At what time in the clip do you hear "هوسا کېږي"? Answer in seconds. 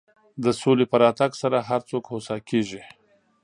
2.11-2.81